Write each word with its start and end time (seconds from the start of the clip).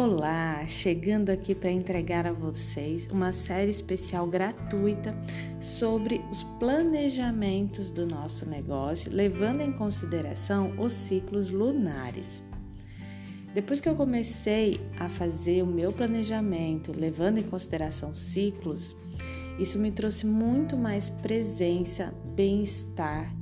Olá, 0.00 0.64
chegando 0.68 1.28
aqui 1.28 1.56
para 1.56 1.72
entregar 1.72 2.24
a 2.24 2.32
vocês 2.32 3.08
uma 3.10 3.32
série 3.32 3.72
especial 3.72 4.28
gratuita 4.28 5.12
sobre 5.58 6.20
os 6.30 6.44
planejamentos 6.60 7.90
do 7.90 8.06
nosso 8.06 8.46
negócio, 8.46 9.10
levando 9.12 9.60
em 9.60 9.72
consideração 9.72 10.78
os 10.78 10.92
ciclos 10.92 11.50
lunares. 11.50 12.44
Depois 13.52 13.80
que 13.80 13.88
eu 13.88 13.96
comecei 13.96 14.80
a 15.00 15.08
fazer 15.08 15.64
o 15.64 15.66
meu 15.66 15.92
planejamento, 15.92 16.92
levando 16.96 17.38
em 17.38 17.42
consideração 17.42 18.14
ciclos, 18.14 18.94
isso 19.58 19.80
me 19.80 19.90
trouxe 19.90 20.24
muito 20.24 20.76
mais 20.76 21.10
presença, 21.10 22.14
bem-estar 22.36 23.34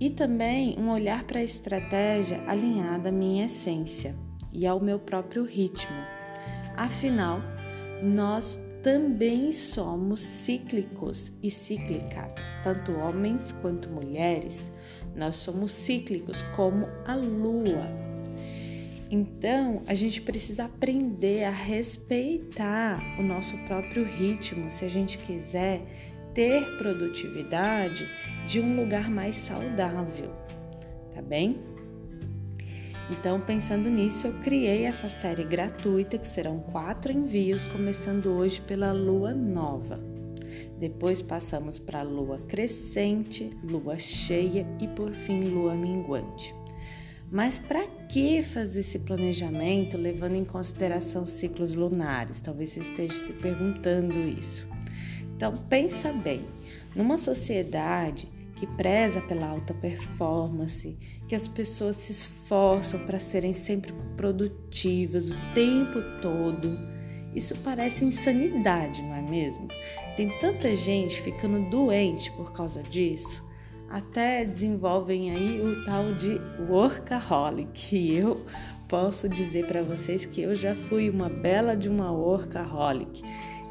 e 0.00 0.08
também 0.08 0.78
um 0.78 0.88
olhar 0.88 1.24
para 1.24 1.40
a 1.40 1.44
estratégia 1.44 2.42
alinhada 2.46 3.10
à 3.10 3.12
minha 3.12 3.44
essência 3.44 4.16
e 4.52 4.66
ao 4.66 4.80
meu 4.80 4.98
próprio 4.98 5.44
ritmo. 5.44 5.96
Afinal, 6.76 7.40
nós 8.02 8.58
também 8.82 9.52
somos 9.52 10.20
cíclicos 10.20 11.30
e 11.42 11.50
cíclicas, 11.50 12.32
tanto 12.62 12.92
homens 12.92 13.52
quanto 13.60 13.90
mulheres. 13.90 14.70
Nós 15.14 15.36
somos 15.36 15.72
cíclicos 15.72 16.42
como 16.56 16.86
a 17.04 17.14
lua. 17.14 17.86
Então, 19.10 19.82
a 19.86 19.94
gente 19.94 20.22
precisa 20.22 20.64
aprender 20.64 21.44
a 21.44 21.50
respeitar 21.50 23.02
o 23.18 23.22
nosso 23.22 23.58
próprio 23.66 24.04
ritmo 24.04 24.70
se 24.70 24.84
a 24.84 24.88
gente 24.88 25.18
quiser 25.18 25.82
ter 26.32 26.64
produtividade 26.78 28.08
de 28.46 28.60
um 28.60 28.76
lugar 28.76 29.10
mais 29.10 29.34
saudável, 29.34 30.32
tá 31.12 31.20
bem? 31.20 31.58
Então, 33.10 33.40
pensando 33.40 33.90
nisso, 33.90 34.28
eu 34.28 34.32
criei 34.34 34.84
essa 34.84 35.08
série 35.08 35.42
gratuita 35.42 36.16
que 36.16 36.26
serão 36.26 36.60
quatro 36.60 37.12
envios, 37.12 37.64
começando 37.64 38.26
hoje 38.26 38.60
pela 38.60 38.92
lua 38.92 39.34
nova. 39.34 39.98
Depois 40.78 41.20
passamos 41.20 41.78
para 41.78 42.02
lua 42.02 42.38
crescente, 42.46 43.50
lua 43.64 43.98
cheia 43.98 44.64
e 44.80 44.86
por 44.86 45.12
fim 45.12 45.42
lua 45.42 45.74
minguante. 45.74 46.54
Mas 47.30 47.58
para 47.58 47.86
que 48.08 48.42
fazer 48.42 48.80
esse 48.80 48.98
planejamento 49.00 49.96
levando 49.96 50.36
em 50.36 50.44
consideração 50.44 51.26
ciclos 51.26 51.74
lunares? 51.74 52.40
Talvez 52.40 52.70
você 52.70 52.80
esteja 52.80 53.14
se 53.14 53.32
perguntando 53.32 54.18
isso. 54.20 54.66
Então, 55.36 55.56
pensa 55.68 56.12
bem, 56.12 56.44
numa 56.94 57.16
sociedade 57.16 58.28
que 58.60 58.66
preza 58.66 59.22
pela 59.22 59.46
alta 59.46 59.72
performance, 59.72 60.94
que 61.26 61.34
as 61.34 61.48
pessoas 61.48 61.96
se 61.96 62.12
esforçam 62.12 63.00
para 63.06 63.18
serem 63.18 63.54
sempre 63.54 63.90
produtivas 64.18 65.30
o 65.30 65.34
tempo 65.54 66.02
todo. 66.20 66.78
Isso 67.34 67.56
parece 67.64 68.04
insanidade, 68.04 69.00
não 69.00 69.14
é 69.14 69.22
mesmo? 69.22 69.66
Tem 70.14 70.28
tanta 70.40 70.76
gente 70.76 71.22
ficando 71.22 71.70
doente 71.70 72.30
por 72.32 72.52
causa 72.52 72.82
disso, 72.82 73.42
até 73.88 74.44
desenvolvem 74.44 75.30
aí 75.30 75.58
o 75.58 75.82
tal 75.86 76.14
de 76.14 76.38
workaholic. 76.68 77.96
E 77.96 78.18
eu 78.18 78.44
posso 78.86 79.26
dizer 79.26 79.66
para 79.68 79.82
vocês 79.82 80.26
que 80.26 80.42
eu 80.42 80.54
já 80.54 80.74
fui 80.74 81.08
uma 81.08 81.30
bela 81.30 81.74
de 81.74 81.88
uma 81.88 82.12
workaholic, 82.12 83.22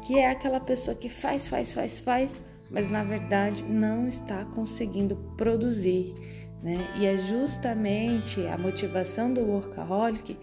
que 0.04 0.18
é 0.18 0.28
aquela 0.28 0.58
pessoa 0.58 0.96
que 0.96 1.08
faz, 1.08 1.46
faz, 1.46 1.72
faz, 1.72 2.00
faz 2.00 2.49
mas 2.70 2.88
na 2.88 3.02
verdade 3.02 3.64
não 3.64 4.06
está 4.06 4.44
conseguindo 4.44 5.16
produzir. 5.36 6.14
Né? 6.62 6.94
E 6.98 7.06
é 7.06 7.16
justamente 7.18 8.46
a 8.46 8.56
motivação 8.56 9.32
do 9.32 9.40
workaholic 9.40 10.38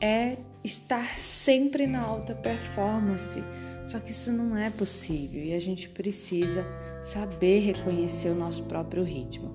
é 0.00 0.38
estar 0.64 1.18
sempre 1.18 1.86
na 1.86 2.00
alta 2.00 2.34
performance. 2.34 3.42
Só 3.86 3.98
que 3.98 4.10
isso 4.10 4.32
não 4.32 4.56
é 4.56 4.70
possível 4.70 5.42
e 5.42 5.54
a 5.54 5.60
gente 5.60 5.88
precisa 5.88 6.66
saber 7.02 7.60
reconhecer 7.60 8.28
o 8.28 8.34
nosso 8.34 8.64
próprio 8.64 9.02
ritmo. 9.02 9.54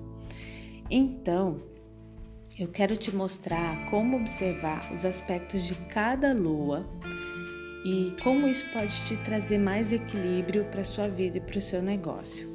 Então, 0.90 1.62
eu 2.58 2.68
quero 2.68 2.96
te 2.96 3.14
mostrar 3.14 3.90
como 3.90 4.16
observar 4.16 4.92
os 4.92 5.04
aspectos 5.04 5.64
de 5.64 5.74
cada 5.74 6.32
lua 6.32 6.86
e 7.84 8.16
como 8.22 8.48
isso 8.48 8.64
pode 8.72 8.94
te 9.04 9.16
trazer 9.18 9.58
mais 9.58 9.92
equilíbrio 9.92 10.64
para 10.64 10.82
sua 10.82 11.06
vida 11.06 11.36
e 11.36 11.40
para 11.40 11.58
o 11.58 11.62
seu 11.62 11.82
negócio. 11.82 12.48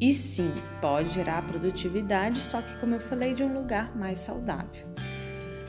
E 0.00 0.12
sim, 0.12 0.52
pode 0.80 1.10
gerar 1.10 1.46
produtividade, 1.46 2.40
só 2.40 2.60
que, 2.60 2.76
como 2.78 2.94
eu 2.94 3.00
falei, 3.00 3.32
de 3.32 3.44
um 3.44 3.54
lugar 3.54 3.96
mais 3.96 4.18
saudável. 4.18 4.86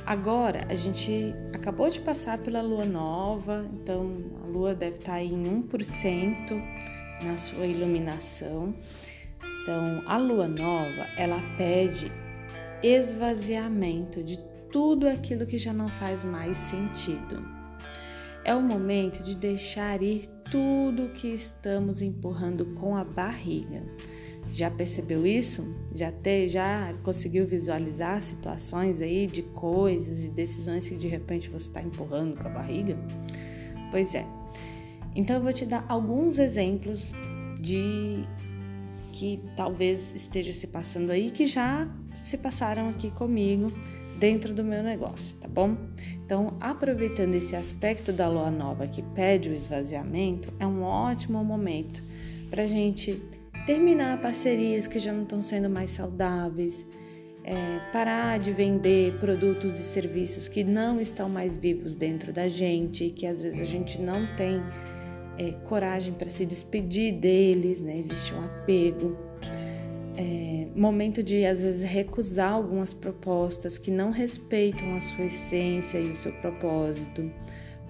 Agora, 0.06 0.66
a 0.68 0.76
gente 0.76 1.34
acabou 1.54 1.90
de 1.90 2.00
passar 2.00 2.40
pela 2.40 2.62
lua 2.62 2.86
nova, 2.86 3.66
então 3.74 4.18
a 4.44 4.48
lua 4.48 4.74
deve 4.74 4.98
estar 4.98 5.22
em 5.22 5.44
1% 5.44 6.62
na 7.24 7.38
sua 7.38 7.66
iluminação. 7.66 8.76
Então, 9.62 10.04
a 10.06 10.18
lua 10.18 10.48
nova, 10.48 11.08
ela 11.16 11.42
pede 11.58 12.12
esvaziamento 12.84 14.24
de 14.24 14.38
tudo 14.72 15.08
aquilo 15.08 15.46
que 15.46 15.58
já 15.58 15.74
não 15.74 15.88
faz 15.88 16.26
mais 16.26 16.58
sentido. 16.58 17.55
É 18.46 18.54
o 18.54 18.62
momento 18.62 19.24
de 19.24 19.36
deixar 19.36 20.04
ir 20.04 20.30
tudo 20.52 21.10
que 21.10 21.30
estamos 21.30 22.04
empurrando 22.04 22.64
com 22.76 22.96
a 22.96 23.04
barriga. 23.04 23.82
Já 24.54 24.70
percebeu 24.70 25.26
isso? 25.26 25.66
Já 25.96 26.12
te, 26.12 26.48
já 26.48 26.94
conseguiu 27.02 27.48
visualizar 27.48 28.22
situações 28.22 29.02
aí 29.02 29.26
de 29.26 29.42
coisas 29.42 30.26
e 30.26 30.30
decisões 30.30 30.88
que 30.88 30.96
de 30.96 31.08
repente 31.08 31.50
você 31.50 31.66
está 31.66 31.82
empurrando 31.82 32.40
com 32.40 32.48
a 32.48 32.52
barriga? 32.52 32.96
Pois 33.90 34.14
é. 34.14 34.28
Então 35.16 35.38
eu 35.38 35.42
vou 35.42 35.52
te 35.52 35.66
dar 35.66 35.84
alguns 35.90 36.38
exemplos 36.38 37.12
de 37.60 38.24
que 39.12 39.42
talvez 39.58 40.14
esteja 40.14 40.54
se 40.54 40.68
passando 40.68 41.10
aí 41.10 41.32
que 41.32 41.48
já 41.48 41.88
se 42.22 42.38
passaram 42.38 42.90
aqui 42.90 43.10
comigo 43.10 43.72
dentro 44.20 44.54
do 44.54 44.64
meu 44.64 44.82
negócio, 44.82 45.38
tá 45.38 45.48
bom? 45.48 45.76
Então, 46.26 46.56
aproveitando 46.60 47.36
esse 47.36 47.56
aspecto 47.56 48.12
da 48.12 48.28
lua 48.28 48.50
nova 48.50 48.88
que 48.88 49.02
pede 49.02 49.50
o 49.50 49.56
esvaziamento, 49.56 50.52
é 50.60 50.66
um 50.66 50.82
ótimo 50.84 51.44
momento 51.44 52.02
para 52.50 52.66
gente 52.66 53.22
terminar 53.66 54.22
parcerias 54.22 54.88
que 54.88 55.00
já 55.00 55.12
não 55.12 55.24
estão 55.24 55.42
sendo 55.42 55.70
mais 55.70 55.90
saudáveis, 55.90 56.86
é, 57.44 57.80
parar 57.92 58.40
de 58.40 58.52
vender 58.52 59.20
produtos 59.20 59.80
e 59.80 59.84
serviços 59.84 60.48
que 60.48 60.64
não 60.64 61.00
estão 61.00 61.30
mais 61.30 61.56
vivos 61.56 61.96
dentro 61.96 62.34
da 62.34 62.48
gente, 62.48 63.10
que 63.12 63.28
às 63.28 63.42
vezes 63.42 63.62
a 63.62 63.66
gente 63.66 64.02
não 64.02 64.26
tem 64.36 64.62
é, 65.38 65.52
coragem 65.64 66.14
para 66.14 66.30
se 66.30 66.46
despedir 66.46 67.14
deles, 67.14 67.80
né? 67.80 68.00
Existe 68.00 68.34
um 68.34 68.44
apego 68.44 69.16
é, 70.18 70.68
momento 70.76 71.22
de 71.22 71.46
às 71.46 71.62
vezes 71.62 71.84
recusar 71.84 72.52
algumas 72.52 72.94
propostas 72.94 73.78
que 73.78 73.92
não 73.92 74.12
respeitam 74.12 74.96
a 74.96 75.02
sua 75.02 75.26
essência 75.26 75.98
e 76.00 76.12
o 76.12 76.16
seu 76.16 76.32
propósito, 76.34 77.32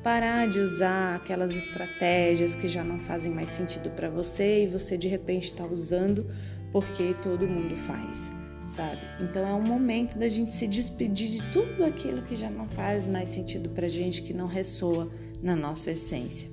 parar 0.03 0.47
de 0.47 0.59
usar 0.59 1.15
aquelas 1.15 1.51
estratégias 1.51 2.55
que 2.55 2.67
já 2.67 2.83
não 2.83 2.99
fazem 2.99 3.31
mais 3.31 3.49
sentido 3.49 3.89
para 3.89 4.09
você 4.09 4.63
e 4.63 4.67
você 4.67 4.97
de 4.97 5.07
repente 5.07 5.45
está 5.45 5.65
usando 5.65 6.25
porque 6.71 7.15
todo 7.21 7.47
mundo 7.47 7.75
faz, 7.75 8.31
sabe? 8.67 9.01
Então 9.19 9.47
é 9.47 9.53
um 9.53 9.63
momento 9.63 10.17
da 10.17 10.27
gente 10.27 10.53
se 10.53 10.67
despedir 10.67 11.29
de 11.29 11.51
tudo 11.51 11.83
aquilo 11.83 12.21
que 12.21 12.35
já 12.35 12.49
não 12.49 12.67
faz 12.67 13.05
mais 13.07 13.29
sentido 13.29 13.69
para 13.69 13.87
gente, 13.87 14.21
que 14.21 14.33
não 14.33 14.47
ressoa 14.47 15.09
na 15.41 15.55
nossa 15.55 15.91
essência. 15.91 16.49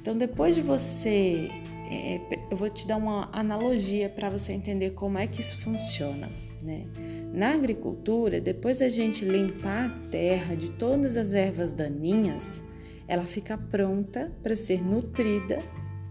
Então 0.00 0.16
depois 0.16 0.54
de 0.54 0.62
você 0.62 1.50
é, 1.90 2.20
eu 2.50 2.56
vou 2.56 2.68
te 2.68 2.86
dar 2.86 2.96
uma 2.96 3.28
analogia 3.32 4.08
para 4.08 4.28
você 4.28 4.52
entender 4.52 4.90
como 4.90 5.18
é 5.18 5.26
que 5.26 5.40
isso 5.40 5.58
funciona. 5.60 6.30
Né? 6.62 6.84
Na 7.32 7.54
agricultura, 7.54 8.40
depois 8.40 8.78
da 8.78 8.88
gente 8.88 9.24
limpar 9.24 9.86
a 9.86 10.08
terra 10.10 10.54
de 10.54 10.70
todas 10.70 11.16
as 11.16 11.32
ervas 11.32 11.72
daninhas, 11.72 12.62
ela 13.06 13.24
fica 13.24 13.56
pronta 13.56 14.30
para 14.42 14.54
ser 14.54 14.84
nutrida 14.84 15.60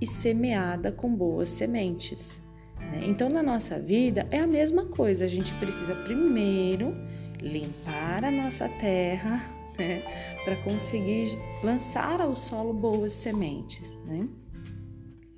e 0.01 0.05
semeada 0.05 0.91
com 0.91 1.13
boas 1.13 1.49
sementes. 1.49 2.41
Né? 2.79 3.03
Então, 3.05 3.29
na 3.29 3.43
nossa 3.43 3.79
vida 3.79 4.27
é 4.31 4.39
a 4.39 4.47
mesma 4.47 4.85
coisa. 4.85 5.25
A 5.25 5.27
gente 5.27 5.53
precisa 5.55 5.95
primeiro 5.95 6.95
limpar 7.39 8.23
a 8.23 8.31
nossa 8.31 8.67
terra 8.67 9.43
né? 9.77 10.01
para 10.43 10.55
conseguir 10.57 11.37
lançar 11.63 12.21
ao 12.21 12.35
solo 12.35 12.73
boas 12.73 13.13
sementes. 13.13 13.97
Né? 14.05 14.27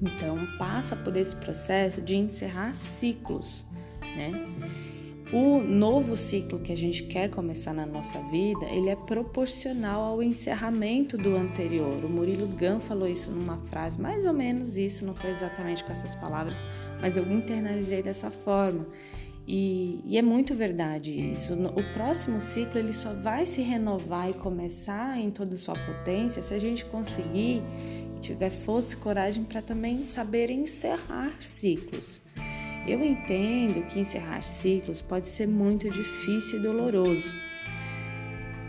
Então, 0.02 0.48
passa 0.58 0.96
por 0.96 1.16
esse 1.18 1.36
processo 1.36 2.02
de 2.02 2.16
encerrar 2.16 2.74
ciclos, 2.74 3.66
né? 4.02 4.32
O 5.32 5.60
novo 5.60 6.16
ciclo 6.16 6.58
que 6.58 6.72
a 6.72 6.78
gente 6.78 7.04
quer 7.04 7.30
começar 7.30 7.72
na 7.72 7.86
nossa 7.86 8.20
vida, 8.32 8.66
ele 8.66 8.90
é 8.90 8.96
proporcional 8.96 10.02
ao 10.02 10.24
encerramento 10.24 11.20
do 11.20 11.36
anterior. 11.36 12.04
O 12.04 12.10
Murilo 12.10 12.48
Gun 12.48 12.80
falou 12.80 13.08
isso 13.08 13.30
numa 13.30 13.58
frase, 13.66 14.02
mais 14.02 14.26
ou 14.26 14.34
menos 14.34 14.76
isso, 14.76 15.06
não 15.06 15.14
foi 15.14 15.30
exatamente 15.30 15.84
com 15.84 15.92
essas 15.92 16.16
palavras, 16.16 16.64
mas 17.00 17.16
eu 17.16 17.32
internalizei 17.32 18.02
dessa 18.02 18.32
forma. 18.32 18.88
E, 19.48 20.02
e, 20.06 20.18
é 20.18 20.22
muito 20.22 20.54
verdade 20.54 21.12
isso. 21.12 21.54
O 21.54 21.94
próximo 21.94 22.40
ciclo 22.40 22.80
ele 22.80 22.94
só 22.94 23.14
vai 23.14 23.46
se 23.46 23.62
renovar 23.62 24.30
e 24.30 24.34
começar 24.34 25.20
em 25.20 25.32
toda 25.32 25.56
a 25.56 25.58
sua 25.58 25.74
potência 25.74 26.42
se 26.42 26.54
a 26.54 26.60
gente 26.60 26.86
conseguir 26.86 27.62
tiver 28.20 28.50
força 28.50 28.94
e 28.94 28.98
coragem 28.98 29.44
para 29.44 29.62
também 29.62 30.06
saber 30.06 30.50
encerrar 30.50 31.32
ciclos. 31.42 32.22
Eu 32.88 33.04
entendo 33.04 33.86
que 33.88 34.00
encerrar 34.00 34.44
ciclos 34.44 35.02
pode 35.02 35.28
ser 35.28 35.48
muito 35.48 35.90
difícil 35.90 36.60
e 36.60 36.62
doloroso, 36.62 37.34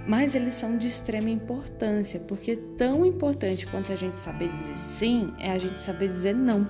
mas 0.06 0.34
eles 0.34 0.54
são 0.54 0.76
de 0.76 0.86
extrema 0.88 1.30
importância, 1.30 2.18
porque 2.20 2.56
tão 2.76 3.06
importante 3.06 3.66
quanto 3.66 3.92
a 3.92 3.96
gente 3.96 4.16
saber 4.16 4.48
dizer 4.48 4.76
sim 4.76 5.32
é 5.38 5.50
a 5.50 5.58
gente 5.58 5.80
saber 5.80 6.08
dizer 6.08 6.34
não. 6.34 6.68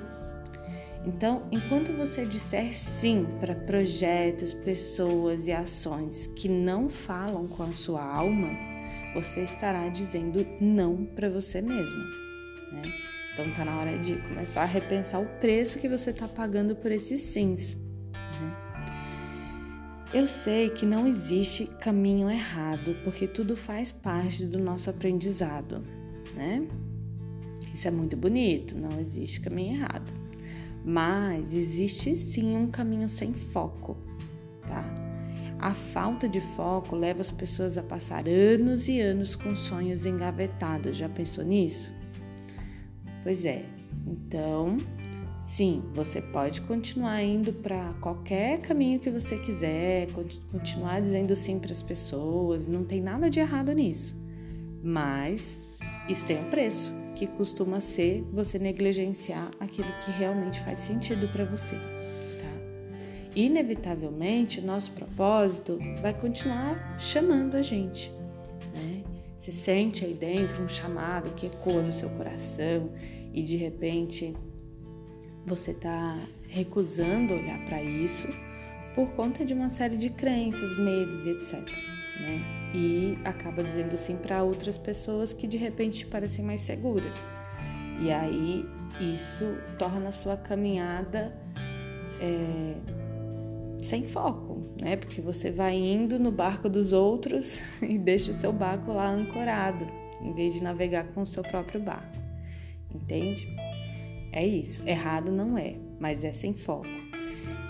Então, 1.06 1.44
enquanto 1.50 1.93
você 1.93 2.26
disser 2.26 2.75
sim 2.75 3.26
para 3.41 3.55
projetos, 3.55 4.53
pessoas 4.53 5.47
e 5.47 5.53
ações 5.53 6.26
que 6.37 6.49
não 6.49 6.88
falam 6.88 7.49
com 7.49 7.62
a 7.62 7.73
sua 7.73 8.05
alma, 8.05 8.50
você 9.15 9.43
estará 9.43 9.88
dizendo 9.88 10.47
não 10.61 11.06
para 11.06 11.31
você 11.31 11.62
mesmo. 11.62 12.30
Né? 12.73 12.83
Então, 13.33 13.47
está 13.49 13.65
na 13.65 13.79
hora 13.79 13.99
de 13.99 14.17
começar 14.17 14.63
a 14.63 14.67
repensar 14.67 15.21
o 15.21 15.27
preço 15.41 15.79
que 15.79 15.89
você 15.89 16.11
está 16.11 16.29
pagando 16.29 16.75
por 16.75 16.91
esses 16.91 17.21
sims. 17.21 17.77
Né? 18.15 18.71
Eu 20.13 20.27
sei 20.27 20.71
que 20.71 20.85
não 20.85 21.07
existe 21.07 21.67
caminho 21.67 22.29
errado, 22.29 22.97
porque 23.05 23.29
tudo 23.29 23.57
faz 23.57 23.93
parte 23.93 24.45
do 24.45 24.59
nosso 24.59 24.91
aprendizado, 24.91 25.85
né? 26.35 26.67
Isso 27.73 27.87
é 27.87 27.91
muito 27.93 28.17
bonito, 28.17 28.77
não 28.77 28.99
existe 28.99 29.41
caminho 29.41 29.77
errado. 29.77 30.13
Mas 30.85 31.55
existe 31.55 32.17
sim 32.17 32.57
um 32.57 32.67
caminho 32.67 33.09
sem 33.09 33.33
foco, 33.33 33.97
tá? 34.67 34.85
A 35.61 35.75
falta 35.75 36.29
de 36.29 36.41
foco 36.41 36.97
leva 36.97 37.21
as 37.21 37.31
pessoas 37.31 37.79
a 37.79 37.83
passar 37.83 38.27
anos 38.27 38.89
e 38.89 38.99
anos 39.01 39.37
com 39.37 39.55
sonhos 39.55 40.07
engavetados. 40.07 40.97
Já 40.97 41.09
pensou 41.09 41.45
nisso? 41.45 41.93
Pois 43.23 43.45
é. 43.45 43.65
Então, 44.07 44.77
sim, 45.39 45.83
você 45.95 46.21
pode 46.21 46.61
continuar 46.63 47.23
indo 47.23 47.53
para 47.53 47.93
qualquer 48.01 48.61
caminho 48.61 48.99
que 48.99 49.11
você 49.11 49.39
quiser, 49.39 50.09
continuar 50.51 51.01
dizendo 51.01 51.35
sim 51.37 51.59
para 51.59 51.73
as 51.73 51.83
pessoas, 51.83 52.67
não 52.67 52.85
tem 52.85 53.01
nada 53.01 53.29
de 53.29 53.41
errado 53.41 53.73
nisso. 53.73 54.15
Mas 54.83 55.59
isso 56.09 56.25
tem 56.25 56.41
um 56.41 56.51
preço 56.51 56.93
que 57.15 57.27
costuma 57.27 57.81
ser 57.81 58.23
você 58.33 58.59
negligenciar 58.59 59.51
aquilo 59.61 59.93
que 60.05 60.11
realmente 60.11 60.61
faz 60.61 60.79
sentido 60.79 61.29
para 61.29 61.45
você. 61.45 61.75
Tá? 61.75 63.31
Inevitavelmente, 63.37 64.61
o 64.61 64.65
nosso 64.65 64.93
propósito 64.93 65.79
vai 66.01 66.15
continuar 66.15 66.99
chamando 66.99 67.57
a 67.57 67.63
gente. 67.63 68.20
Você 69.50 69.52
sente 69.52 70.05
aí 70.05 70.14
dentro 70.14 70.62
um 70.62 70.69
chamado 70.69 71.35
que 71.35 71.47
ecoa 71.47 71.82
no 71.82 71.93
seu 71.93 72.08
coração 72.11 72.91
e 73.35 73.43
de 73.43 73.56
repente 73.56 74.32
você 75.44 75.73
está 75.73 76.17
recusando 76.49 77.35
olhar 77.35 77.58
para 77.67 77.82
isso 77.82 78.29
por 78.94 79.11
conta 79.12 79.44
de 79.44 79.52
uma 79.52 79.69
série 79.69 79.97
de 79.97 80.08
crenças, 80.08 80.79
medos 80.79 81.26
e 81.26 81.31
etc. 81.31 81.55
Né? 82.20 82.61
e 82.73 83.19
acaba 83.25 83.64
dizendo 83.64 83.97
sim 83.97 84.14
para 84.14 84.43
outras 84.44 84.79
pessoas 84.79 85.32
que 85.32 85.49
de 85.49 85.56
repente 85.56 86.06
parecem 86.06 86.44
mais 86.44 86.61
seguras. 86.61 87.14
E 88.00 88.12
aí 88.12 88.64
isso 89.00 89.56
torna 89.79 90.11
a 90.11 90.12
sua 90.12 90.37
caminhada 90.37 91.37
é, 92.20 92.75
sem 93.82 94.05
foco, 94.05 94.62
né? 94.81 94.97
Porque 94.97 95.21
você 95.21 95.50
vai 95.50 95.75
indo 95.75 96.19
no 96.19 96.31
barco 96.31 96.69
dos 96.69 96.93
outros 96.93 97.61
e 97.82 97.99
deixa 97.99 98.31
o 98.31 98.35
seu 98.35 98.53
barco 98.53 98.93
lá 98.93 99.11
ancorado, 99.11 99.87
em 100.21 100.32
vez 100.32 100.55
de 100.55 100.62
navegar 100.62 101.09
com 101.09 101.23
o 101.23 101.27
seu 101.27 101.43
próprio 101.43 101.81
barco. 101.81 102.19
Entende? 102.94 103.49
É 104.32 104.47
isso. 104.47 104.87
Errado 104.88 105.31
não 105.32 105.56
é, 105.56 105.77
mas 105.99 106.25
é 106.25 106.32
sem 106.32 106.55
foco. 106.55 106.87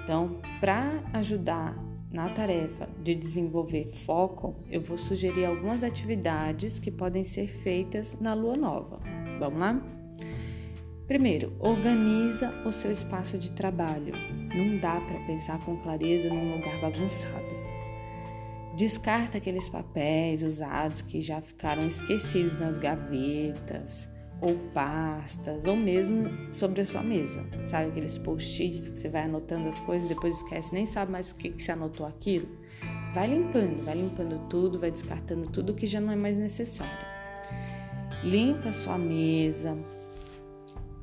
Então, 0.02 0.40
para 0.60 1.02
ajudar 1.12 1.76
na 2.10 2.28
tarefa 2.28 2.88
de 3.02 3.14
desenvolver 3.14 3.86
foco, 3.86 4.56
eu 4.68 4.80
vou 4.80 4.98
sugerir 4.98 5.44
algumas 5.44 5.84
atividades 5.84 6.78
que 6.78 6.90
podem 6.90 7.22
ser 7.22 7.46
feitas 7.46 8.16
na 8.20 8.34
lua 8.34 8.56
nova. 8.56 9.00
Vamos 9.38 9.60
lá? 9.60 9.80
Primeiro, 11.06 11.52
organiza 11.58 12.50
o 12.64 12.72
seu 12.72 12.90
espaço 12.90 13.38
de 13.38 13.52
trabalho. 13.52 14.14
Não 14.54 14.78
dá 14.78 15.00
para 15.00 15.18
pensar 15.26 15.58
com 15.64 15.76
clareza 15.76 16.28
num 16.28 16.56
lugar 16.56 16.80
bagunçado. 16.80 17.54
Descarta 18.76 19.38
aqueles 19.38 19.68
papéis 19.68 20.42
usados 20.42 21.02
que 21.02 21.20
já 21.20 21.40
ficaram 21.40 21.86
esquecidos 21.86 22.56
nas 22.58 22.78
gavetas 22.78 24.08
ou 24.40 24.56
pastas, 24.72 25.66
ou 25.66 25.76
mesmo 25.76 26.50
sobre 26.50 26.80
a 26.80 26.84
sua 26.84 27.02
mesa. 27.02 27.44
Sabe 27.64 27.90
aqueles 27.90 28.16
post-its 28.16 28.88
que 28.88 28.98
você 28.98 29.08
vai 29.08 29.24
anotando 29.24 29.68
as 29.68 29.78
coisas 29.80 30.10
e 30.10 30.14
depois 30.14 30.36
esquece, 30.38 30.72
nem 30.72 30.86
sabe 30.86 31.12
mais 31.12 31.28
por 31.28 31.36
que, 31.36 31.50
que 31.50 31.62
você 31.62 31.72
anotou 31.72 32.06
aquilo? 32.06 32.48
Vai 33.12 33.26
limpando, 33.26 33.84
vai 33.84 33.94
limpando 33.96 34.48
tudo, 34.48 34.78
vai 34.78 34.90
descartando 34.90 35.48
tudo 35.50 35.74
que 35.74 35.86
já 35.86 36.00
não 36.00 36.12
é 36.12 36.16
mais 36.16 36.38
necessário. 36.38 37.06
Limpa 38.22 38.70
a 38.70 38.72
sua 38.72 38.96
mesa, 38.96 39.76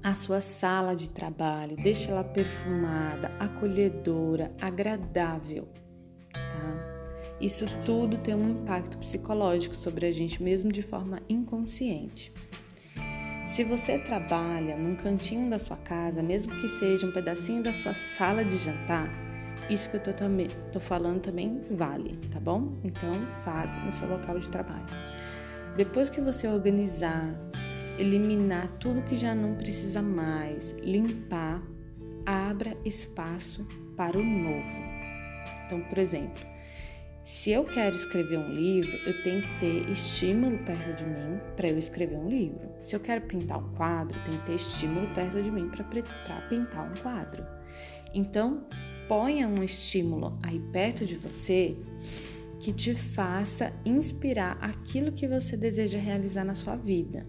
a 0.07 0.13
sua 0.13 0.39
sala 0.39 0.95
de 0.95 1.09
trabalho, 1.09 1.75
deixa 1.75 2.11
ela 2.11 2.23
perfumada, 2.23 3.29
acolhedora, 3.37 4.53
agradável, 4.61 5.67
tá? 6.31 7.35
Isso 7.41 7.65
tudo 7.83 8.17
tem 8.17 8.33
um 8.33 8.51
impacto 8.51 8.97
psicológico 8.99 9.75
sobre 9.75 10.05
a 10.05 10.11
gente 10.13 10.41
mesmo 10.41 10.71
de 10.71 10.81
forma 10.81 11.21
inconsciente. 11.27 12.31
Se 13.47 13.65
você 13.65 13.99
trabalha 13.99 14.77
num 14.77 14.95
cantinho 14.95 15.49
da 15.49 15.59
sua 15.59 15.75
casa, 15.75 16.23
mesmo 16.23 16.55
que 16.55 16.69
seja 16.69 17.05
um 17.05 17.11
pedacinho 17.11 17.61
da 17.61 17.73
sua 17.73 17.93
sala 17.93 18.45
de 18.45 18.57
jantar, 18.57 19.09
isso 19.69 19.89
que 19.89 19.97
eu 19.97 20.03
tô, 20.03 20.13
também, 20.13 20.47
tô 20.71 20.79
falando 20.79 21.19
também 21.19 21.61
vale, 21.69 22.17
tá 22.31 22.39
bom? 22.39 22.71
Então, 22.81 23.11
faz 23.43 23.73
no 23.83 23.91
seu 23.91 24.07
local 24.07 24.39
de 24.39 24.47
trabalho. 24.47 24.85
Depois 25.75 26.09
que 26.09 26.21
você 26.21 26.47
organizar, 26.47 27.35
eliminar 27.97 28.67
tudo 28.79 29.01
que 29.03 29.15
já 29.15 29.33
não 29.33 29.55
precisa 29.55 30.01
mais, 30.01 30.75
limpar, 30.81 31.61
abra 32.25 32.77
espaço 32.85 33.65
para 33.95 34.17
o 34.17 34.23
novo. 34.23 34.79
Então, 35.65 35.81
por 35.81 35.97
exemplo, 35.97 36.45
se 37.23 37.51
eu 37.51 37.65
quero 37.65 37.95
escrever 37.95 38.39
um 38.39 38.53
livro, 38.53 38.95
eu 39.05 39.21
tenho 39.21 39.41
que 39.41 39.59
ter 39.59 39.89
estímulo 39.89 40.57
perto 40.59 40.95
de 40.95 41.05
mim 41.05 41.39
para 41.57 41.67
eu 41.69 41.77
escrever 41.77 42.15
um 42.15 42.29
livro. 42.29 42.69
Se 42.83 42.95
eu 42.95 43.01
quero 43.01 43.25
pintar 43.25 43.57
um 43.57 43.73
quadro, 43.73 44.17
tem 44.23 44.39
que 44.39 44.45
ter 44.45 44.55
estímulo 44.55 45.07
perto 45.13 45.41
de 45.43 45.51
mim 45.51 45.69
para 45.69 45.83
pintar 46.47 46.89
um 46.89 47.01
quadro. 47.01 47.45
Então, 48.13 48.65
ponha 49.09 49.47
um 49.47 49.61
estímulo 49.61 50.39
aí 50.41 50.59
perto 50.71 51.05
de 51.05 51.17
você 51.17 51.75
que 52.59 52.71
te 52.71 52.95
faça 52.95 53.73
inspirar 53.85 54.57
aquilo 54.61 55.11
que 55.11 55.27
você 55.27 55.57
deseja 55.57 55.97
realizar 55.97 56.43
na 56.43 56.53
sua 56.53 56.75
vida? 56.75 57.25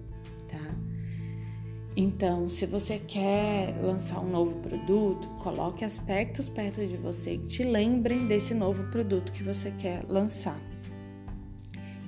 Então, 2.01 2.49
se 2.49 2.65
você 2.65 2.97
quer 2.97 3.77
lançar 3.83 4.21
um 4.21 4.31
novo 4.31 4.55
produto, 4.61 5.29
coloque 5.43 5.85
aspectos 5.85 6.49
perto 6.49 6.87
de 6.87 6.97
você 6.97 7.37
que 7.39 7.49
te 7.49 7.65
lembrem 7.65 8.29
desse 8.29 8.55
novo 8.55 8.85
produto 8.85 9.33
que 9.33 9.43
você 9.43 9.73
quer 9.73 10.05
lançar. 10.09 10.61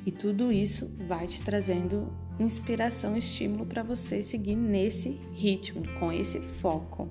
E 0.07 0.13
tudo 0.13 0.53
isso 0.53 0.89
vai 1.09 1.27
te 1.27 1.43
trazendo 1.43 2.07
inspiração, 2.39 3.17
estímulo 3.17 3.67
para 3.67 3.83
você 3.83 4.23
seguir 4.23 4.55
nesse 4.55 5.21
ritmo, 5.35 5.83
com 5.99 6.13
esse 6.13 6.39
foco, 6.39 7.09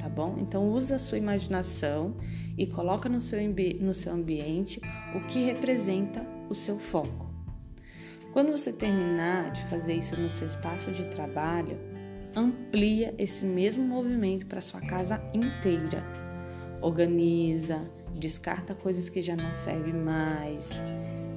tá 0.00 0.08
bom? 0.08 0.36
Então 0.38 0.70
usa 0.70 0.94
a 0.94 0.98
sua 1.00 1.18
imaginação 1.18 2.14
e 2.56 2.64
coloca 2.64 3.08
no 3.08 3.20
seu, 3.20 3.40
no 3.80 3.92
seu 3.92 4.12
ambiente 4.12 4.80
o 5.16 5.26
que 5.26 5.42
representa 5.46 6.24
o 6.48 6.54
seu 6.54 6.78
foco. 6.78 7.28
Quando 8.32 8.52
você 8.52 8.72
terminar 8.72 9.50
de 9.50 9.64
fazer 9.64 9.94
isso 9.94 10.16
no 10.16 10.30
seu 10.30 10.46
espaço 10.46 10.92
de 10.92 11.04
trabalho, 11.06 11.89
amplia 12.36 13.14
esse 13.18 13.44
mesmo 13.44 13.82
movimento 13.82 14.46
para 14.46 14.60
sua 14.60 14.80
casa 14.80 15.22
inteira. 15.34 16.04
Organiza, 16.80 17.90
descarta 18.14 18.74
coisas 18.74 19.08
que 19.08 19.20
já 19.20 19.36
não 19.36 19.52
servem 19.52 19.94
mais. 19.94 20.70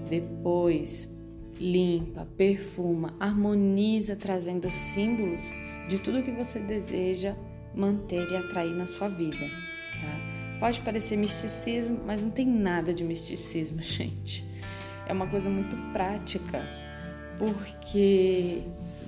Depois, 0.10 1.10
limpa, 1.60 2.28
perfuma, 2.38 3.16
harmoniza, 3.20 4.16
trazendo 4.16 4.70
símbolos 4.70 5.44
de 5.88 6.00
tudo 6.00 6.24
que 6.24 6.32
você 6.32 6.60
deseja 6.60 7.36
manter 7.76 8.30
e 8.30 8.36
atrair 8.36 8.72
na 8.72 8.86
sua 8.86 9.10
vida, 9.10 9.48
tá? 10.00 10.60
Pode 10.60 10.80
parecer 10.82 11.18
misticismo, 11.18 12.00
mas 12.06 12.22
não 12.22 12.30
tem 12.30 12.46
nada 12.46 12.94
de 12.94 13.04
misticismo, 13.04 13.82
gente. 13.84 14.46
É 15.06 15.12
uma 15.12 15.28
coisa 15.28 15.50
muito 15.50 15.76
prática, 15.92 16.64
porque 17.38 18.64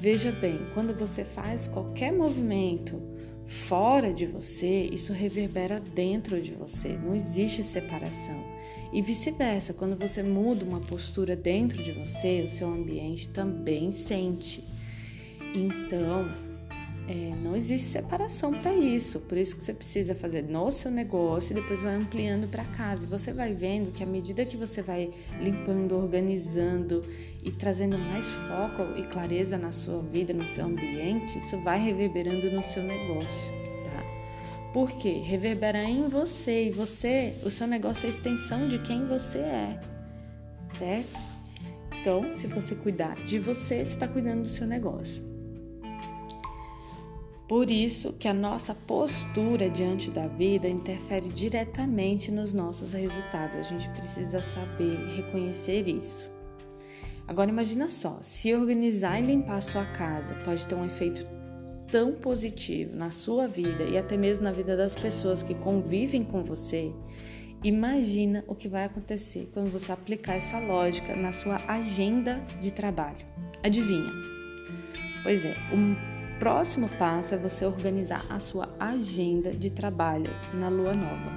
Veja 0.06 0.32
bem, 0.32 0.60
quando 0.76 0.94
você 0.94 1.26
faz 1.26 1.66
qualquer 1.66 2.14
movimento 2.14 3.02
fora 3.48 4.14
de 4.14 4.28
você, 4.28 4.88
isso 4.94 5.12
reverbera 5.12 5.80
dentro 5.80 6.40
de 6.40 6.54
você. 6.54 6.90
Não 6.90 7.16
existe 7.16 7.64
separação. 7.64 8.40
E 8.94 9.02
vice-versa, 9.02 9.74
quando 9.74 9.98
você 9.98 10.22
muda 10.22 10.64
uma 10.64 10.80
postura 10.80 11.36
dentro 11.36 11.82
de 11.82 11.92
você, 11.92 12.44
o 12.44 12.48
seu 12.48 12.68
ambiente 12.68 13.30
também 13.30 13.92
sente. 13.92 14.64
Então, 15.56 16.30
é, 17.08 17.36
não 17.36 17.56
existe 17.56 17.88
separação 17.88 18.52
para 18.52 18.74
isso. 18.74 19.20
Por 19.20 19.38
isso 19.38 19.56
que 19.56 19.64
você 19.64 19.74
precisa 19.74 20.16
fazer 20.16 20.44
no 20.44 20.72
seu 20.72 20.90
negócio 20.90 21.52
e 21.52 21.62
depois 21.62 21.84
vai 21.84 21.96
ampliando 21.96 22.48
para 22.48 22.66
casa. 22.66 23.06
E 23.06 23.08
você 23.08 23.32
vai 23.32 23.54
vendo 23.54 23.92
que 23.92 24.04
à 24.04 24.06
medida 24.08 24.44
que 24.44 24.58
você 24.58 24.82
vai 24.82 25.12
limpando, 25.40 25.96
organizando 25.96 27.04
e 27.44 27.52
trazendo 27.52 27.98
mais 27.98 28.26
foco 28.36 28.98
e 28.98 29.04
clareza 29.04 29.58
na 29.58 29.72
sua 29.72 30.02
vida, 30.02 30.34
no 30.34 30.48
seu 30.48 30.66
ambiente, 30.66 31.38
isso 31.38 31.58
vai 31.58 31.80
reverberando 31.80 32.50
no 32.50 32.64
seu 32.64 32.82
negócio, 32.82 33.52
tá? 33.84 34.72
Por 34.74 34.92
quê? 34.94 35.22
Reverbera 35.24 35.84
em 35.84 36.08
você 36.08 36.68
e 36.68 36.72
você, 36.72 37.36
o 37.44 37.52
seu 37.52 37.68
negócio 37.68 38.06
é 38.06 38.08
a 38.08 38.10
extensão 38.10 38.68
de 38.68 38.80
quem 38.80 39.06
você 39.06 39.38
é, 39.38 39.80
certo? 40.72 41.20
Então, 42.02 42.36
se 42.38 42.48
você 42.48 42.74
cuidar 42.76 43.16
de 43.16 43.38
você, 43.38 43.84
você 43.86 43.92
está 43.92 44.08
cuidando 44.08 44.42
do 44.42 44.48
seu 44.48 44.66
negócio. 44.66 45.35
Por 47.48 47.70
isso 47.70 48.14
que 48.14 48.28
a 48.28 48.34
nossa 48.34 48.74
postura 48.74 49.70
diante 49.70 50.10
da 50.10 50.28
vida 50.28 50.68
interfere 50.68 51.30
diretamente 51.30 52.32
nos 52.32 52.54
nossos 52.54 52.94
resultados. 52.94 53.58
A 53.58 53.62
gente 53.62 53.88
precisa 53.90 54.42
saber 54.42 54.98
reconhecer 55.16 55.88
isso. 55.88 56.28
Agora 57.28 57.50
imagina 57.50 57.88
só, 57.88 58.18
se 58.22 58.54
organizar 58.54 59.20
e 59.20 59.26
limpar 59.26 59.58
a 59.58 59.62
sua 59.62 59.86
casa 59.86 60.36
pode 60.44 60.66
ter 60.66 60.76
um 60.76 60.86
efeito 60.86 61.26
tão 61.88 62.14
positivo 62.14 62.96
na 62.96 63.12
sua 63.12 63.48
vida 63.48 63.84
e 63.84 63.98
até 63.98 64.18
mesmo 64.18 64.44
na 64.44 64.52
vida 64.52 64.76
das 64.76 64.96
pessoas 64.96 65.44
que 65.44 65.54
convivem 65.54 66.24
com 66.24 66.44
você, 66.44 66.92
imagina 67.64 68.44
o 68.48 68.56
que 68.56 68.68
vai 68.68 68.86
acontecer 68.86 69.50
quando 69.54 69.72
você 69.72 69.92
aplicar 69.92 70.36
essa 70.36 70.60
lógica 70.60 71.16
na 71.16 71.32
sua 71.32 71.58
agenda 71.68 72.42
de 72.60 72.72
trabalho. 72.72 73.26
Adivinha? 73.64 74.12
Pois 75.24 75.44
é, 75.44 75.56
um 75.74 76.15
próximo 76.40 76.90
passo 76.98 77.34
é 77.34 77.38
você 77.38 77.66
organizar 77.66 78.26
a 78.30 78.40
sua 78.40 78.70
agenda 78.80 79.52
de 79.52 79.70
trabalho 79.70 80.32
na 80.54 80.70
lua 80.70 80.94
nova. 80.94 81.32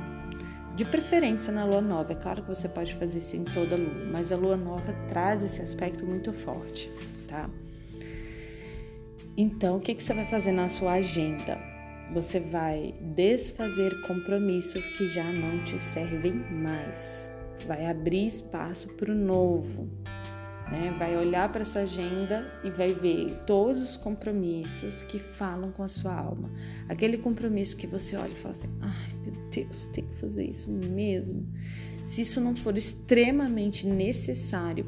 De 0.75 0.85
preferência 0.85 1.53
na 1.53 1.65
lua 1.65 1.81
nova, 1.81 2.13
é 2.13 2.17
claro 2.17 2.43
que 2.43 2.49
você 2.49 2.69
pode 2.69 2.95
fazer 2.95 3.19
isso 3.19 3.37
em 3.37 3.45
toda 3.45 3.77
lua, 3.77 4.07
mas 4.13 4.31
a 4.31 4.37
lua 4.37 4.57
nova 4.57 4.93
traz 5.09 5.43
esse 5.43 5.61
aspecto 5.61 6.07
muito 6.07 6.33
forte, 6.33 6.91
tá? 7.27 7.51
Então, 9.37 9.77
o 9.77 9.81
que, 9.81 9.95
que 9.95 10.03
você 10.03 10.15
vai 10.15 10.27
fazer 10.27 10.53
na 10.53 10.69
sua 10.69 10.95
agenda? 10.95 11.59
Você 12.13 12.41
vai 12.41 12.95
desfazer 13.01 14.01
compromissos 14.03 14.89
que 14.89 15.07
já 15.07 15.33
não 15.33 15.63
te 15.65 15.81
servem 15.81 16.33
mais, 16.33 17.31
vai 17.67 17.87
abrir 17.87 18.27
espaço 18.27 18.89
para 18.95 19.11
o 19.11 19.15
novo, 19.15 19.89
né? 20.71 20.95
Vai 20.99 21.17
olhar 21.17 21.51
para 21.51 21.65
sua 21.65 21.83
agenda 21.83 22.47
e 22.63 22.71
vai 22.71 22.93
ver 22.93 23.43
todos 23.47 23.81
os 23.83 23.97
compromissos 23.97 25.03
que 25.03 25.19
falam 25.19 25.71
com 25.73 25.83
a 25.83 25.89
sua 25.89 26.15
alma. 26.15 26.51
Aquele 26.89 27.19
compromisso 27.19 27.77
que 27.77 27.87
você 27.87 28.17
olha 28.17 28.33
e 28.33 28.37
fala 28.37 28.53
assim: 28.53 28.69
ai 28.81 29.13
meu 29.25 29.35
Deus, 29.51 29.89
tem 29.89 30.05
que 30.05 30.15
fazer 30.17 30.45
isso 30.45 30.71
mesmo. 30.71 31.47
Se 32.05 32.23
isso 32.23 32.41
não 32.41 32.55
for 32.55 32.77
extremamente 32.77 33.87
necessário 33.87 34.87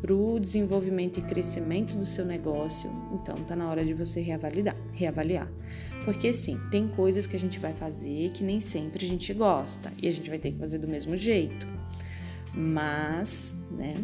para 0.00 0.14
o 0.14 0.38
desenvolvimento 0.38 1.18
e 1.18 1.22
crescimento 1.22 1.96
do 1.96 2.04
seu 2.04 2.24
negócio, 2.24 2.90
então 3.12 3.34
tá 3.44 3.56
na 3.56 3.68
hora 3.68 3.84
de 3.84 3.94
você 3.94 4.20
reavaliar, 4.20 4.76
reavaliar. 4.92 5.50
Porque 6.04 6.32
sim, 6.32 6.58
tem 6.70 6.88
coisas 6.88 7.26
que 7.26 7.36
a 7.36 7.38
gente 7.38 7.58
vai 7.58 7.72
fazer 7.72 8.30
que 8.30 8.44
nem 8.44 8.60
sempre 8.60 9.04
a 9.04 9.08
gente 9.08 9.32
gosta 9.34 9.92
e 10.00 10.06
a 10.06 10.10
gente 10.10 10.30
vai 10.30 10.38
ter 10.38 10.52
que 10.52 10.58
fazer 10.58 10.78
do 10.78 10.86
mesmo 10.86 11.16
jeito. 11.16 11.66
Mas, 12.54 13.56
né, 13.70 13.94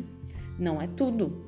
não 0.59 0.81
é 0.81 0.87
tudo, 0.87 1.47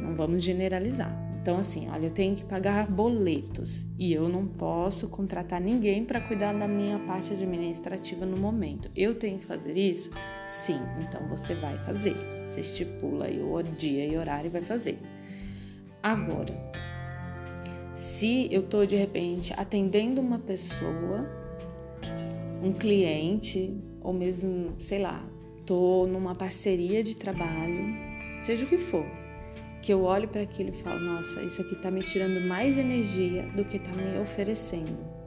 não 0.00 0.14
vamos 0.14 0.42
generalizar. 0.42 1.30
Então, 1.40 1.56
assim, 1.56 1.88
olha, 1.88 2.06
eu 2.06 2.10
tenho 2.10 2.36
que 2.36 2.44
pagar 2.44 2.86
boletos 2.86 3.86
e 3.98 4.12
eu 4.12 4.28
não 4.28 4.46
posso 4.46 5.08
contratar 5.08 5.58
ninguém 5.58 6.04
para 6.04 6.20
cuidar 6.20 6.52
da 6.52 6.68
minha 6.68 6.98
parte 6.98 7.32
administrativa 7.32 8.26
no 8.26 8.36
momento. 8.36 8.90
Eu 8.94 9.14
tenho 9.14 9.38
que 9.38 9.46
fazer 9.46 9.74
isso? 9.74 10.10
Sim, 10.46 10.78
então 11.00 11.26
você 11.28 11.54
vai 11.54 11.78
fazer. 11.78 12.14
Você 12.46 12.60
estipula 12.60 13.24
aí 13.24 13.40
o 13.40 13.62
dia 13.62 14.04
e 14.06 14.18
horário 14.18 14.48
e 14.48 14.50
vai 14.50 14.60
fazer. 14.60 14.98
Agora, 16.02 16.54
se 17.94 18.46
eu 18.52 18.60
estou 18.60 18.84
de 18.84 18.96
repente 18.96 19.54
atendendo 19.56 20.20
uma 20.20 20.38
pessoa, 20.38 21.26
um 22.62 22.72
cliente, 22.74 23.74
ou 24.02 24.12
mesmo, 24.12 24.74
sei 24.78 24.98
lá, 24.98 25.24
estou 25.58 26.06
numa 26.06 26.34
parceria 26.34 27.02
de 27.02 27.16
trabalho 27.16 28.09
seja 28.40 28.64
o 28.64 28.68
que 28.68 28.78
for, 28.78 29.06
que 29.82 29.92
eu 29.92 30.02
olho 30.02 30.28
para 30.28 30.42
aquilo 30.42 30.70
e 30.70 30.72
falo: 30.72 31.00
nossa, 31.00 31.42
isso 31.42 31.60
aqui 31.60 31.74
está 31.74 31.90
me 31.90 32.02
tirando 32.02 32.40
mais 32.46 32.76
energia 32.78 33.42
do 33.54 33.64
que 33.64 33.76
está 33.76 33.92
me 33.92 34.18
oferecendo. 34.18 35.20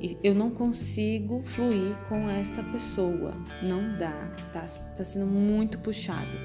E 0.00 0.18
eu 0.22 0.34
não 0.34 0.50
consigo 0.50 1.42
fluir 1.44 1.96
com 2.08 2.28
esta 2.28 2.62
pessoa. 2.62 3.34
Não 3.62 3.96
dá, 3.96 4.34
tá, 4.52 4.66
tá 4.96 5.04
sendo 5.04 5.26
muito 5.26 5.78
puxado. 5.78 6.36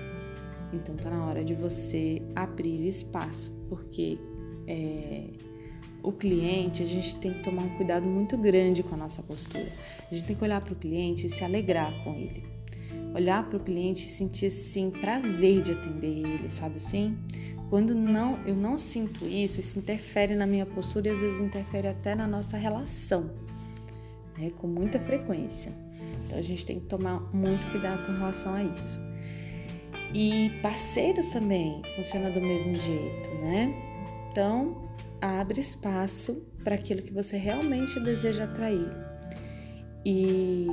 Então 0.72 0.96
tá 0.96 1.10
na 1.10 1.26
hora 1.26 1.44
de 1.44 1.56
você 1.56 2.22
abrir 2.36 2.88
espaço, 2.88 3.52
porque 3.68 4.20
é, 4.68 5.30
o 6.04 6.12
cliente, 6.12 6.84
a 6.84 6.86
gente 6.86 7.16
tem 7.16 7.34
que 7.34 7.44
tomar 7.44 7.64
um 7.64 7.70
cuidado 7.78 8.06
muito 8.06 8.38
grande 8.38 8.84
com 8.84 8.94
a 8.94 8.98
nossa 8.98 9.24
postura. 9.24 9.72
A 10.12 10.14
gente 10.14 10.28
tem 10.28 10.36
que 10.36 10.44
olhar 10.44 10.62
para 10.62 10.74
o 10.74 10.76
cliente 10.76 11.26
e 11.26 11.30
se 11.30 11.44
alegrar 11.44 11.92
com 12.04 12.14
ele 12.14 12.57
olhar 13.14 13.48
para 13.48 13.58
o 13.58 13.60
cliente 13.60 14.06
e 14.06 14.10
sentir 14.10 14.48
assim 14.48 14.90
prazer 14.90 15.62
de 15.62 15.72
atender 15.72 16.26
ele, 16.26 16.50
sabe 16.50 16.78
assim? 16.78 17.18
Quando 17.70 17.94
não, 17.94 18.40
eu 18.46 18.56
não 18.56 18.78
sinto 18.78 19.26
isso, 19.26 19.60
isso 19.60 19.78
interfere 19.78 20.36
na 20.36 20.48
minha 20.48 20.66
postura 20.66 21.10
e 21.10 21.12
às 21.12 21.20
vezes 21.20 21.40
interfere 21.40 21.88
até 21.88 22.16
na 22.16 22.26
nossa 22.26 22.56
relação, 22.56 23.30
né? 24.38 24.52
Com 24.58 24.68
muita 24.68 25.00
frequência. 25.00 25.72
Então 26.26 26.38
a 26.38 26.42
gente 26.42 26.66
tem 26.66 26.80
que 26.80 26.86
tomar 26.86 27.20
muito 27.34 27.70
cuidado 27.72 28.06
com 28.06 28.14
relação 28.14 28.54
a 28.54 28.64
isso. 28.64 28.98
E 30.14 30.50
parceiros 30.62 31.28
também 31.28 31.82
funciona 31.96 32.30
do 32.30 32.40
mesmo 32.40 32.80
jeito, 32.80 33.30
né? 33.42 33.74
Então 34.32 34.88
abre 35.22 35.60
espaço 35.60 36.42
para 36.64 36.76
aquilo 36.76 37.02
que 37.02 37.14
você 37.14 37.38
realmente 37.38 38.00
deseja 38.00 38.46
atrair. 38.46 38.92
E 40.06 40.68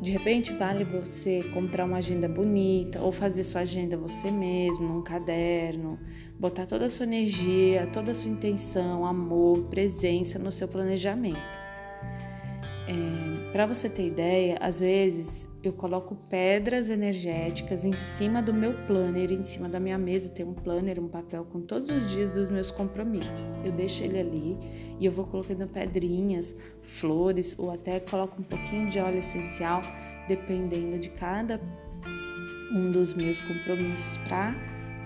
de 0.00 0.12
repente, 0.12 0.52
vale 0.52 0.84
você 0.84 1.42
comprar 1.52 1.84
uma 1.84 1.96
agenda 1.96 2.28
bonita 2.28 3.00
ou 3.00 3.10
fazer 3.10 3.42
sua 3.42 3.62
agenda 3.62 3.96
você 3.96 4.30
mesmo, 4.30 4.86
num 4.86 5.02
caderno, 5.02 5.98
botar 6.38 6.66
toda 6.66 6.86
a 6.86 6.90
sua 6.90 7.04
energia, 7.04 7.88
toda 7.92 8.12
a 8.12 8.14
sua 8.14 8.30
intenção, 8.30 9.04
amor, 9.04 9.64
presença 9.64 10.38
no 10.38 10.52
seu 10.52 10.68
planejamento. 10.68 11.58
É, 12.86 13.50
Para 13.52 13.66
você 13.66 13.88
ter 13.88 14.06
ideia, 14.06 14.56
às 14.60 14.78
vezes 14.78 15.47
eu 15.62 15.72
coloco 15.72 16.14
pedras 16.28 16.88
energéticas 16.88 17.84
em 17.84 17.92
cima 17.94 18.40
do 18.40 18.54
meu 18.54 18.74
planner, 18.86 19.32
em 19.32 19.42
cima 19.42 19.68
da 19.68 19.80
minha 19.80 19.98
mesa 19.98 20.28
tem 20.28 20.46
um 20.46 20.54
planner, 20.54 21.00
um 21.00 21.08
papel 21.08 21.44
com 21.44 21.60
todos 21.60 21.90
os 21.90 22.08
dias 22.10 22.32
dos 22.32 22.48
meus 22.48 22.70
compromissos. 22.70 23.50
Eu 23.64 23.72
deixo 23.72 24.02
ele 24.04 24.18
ali 24.20 24.56
e 25.00 25.06
eu 25.06 25.10
vou 25.10 25.26
colocando 25.26 25.66
pedrinhas, 25.66 26.54
flores 26.82 27.54
ou 27.58 27.70
até 27.70 27.98
coloco 27.98 28.40
um 28.40 28.44
pouquinho 28.44 28.88
de 28.88 29.00
óleo 29.00 29.18
essencial, 29.18 29.80
dependendo 30.28 30.98
de 30.98 31.08
cada 31.10 31.60
um 32.72 32.90
dos 32.92 33.14
meus 33.14 33.40
compromissos 33.42 34.16
para 34.18 34.54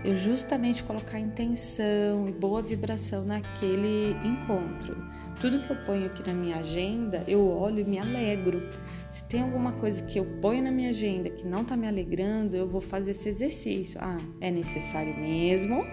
eu 0.04 0.16
justamente 0.16 0.82
colocar 0.82 1.18
intenção 1.18 2.28
e 2.28 2.32
boa 2.32 2.60
vibração 2.60 3.24
naquele 3.24 4.16
encontro. 4.24 4.96
Tudo 5.40 5.60
que 5.62 5.70
eu 5.70 5.76
ponho 5.84 6.06
aqui 6.06 6.26
na 6.26 6.34
minha 6.34 6.56
agenda, 6.56 7.24
eu 7.26 7.46
olho 7.48 7.80
e 7.80 7.84
me 7.84 7.98
alegro. 7.98 8.62
Se 9.10 9.24
tem 9.24 9.42
alguma 9.42 9.72
coisa 9.72 10.02
que 10.02 10.18
eu 10.18 10.24
ponho 10.40 10.62
na 10.62 10.70
minha 10.70 10.90
agenda 10.90 11.28
que 11.30 11.46
não 11.46 11.62
está 11.62 11.76
me 11.76 11.86
alegrando, 11.86 12.56
eu 12.56 12.68
vou 12.68 12.80
fazer 12.80 13.10
esse 13.10 13.28
exercício. 13.28 13.98
Ah, 14.00 14.18
é 14.40 14.50
necessário 14.50 15.14
mesmo? 15.16 15.84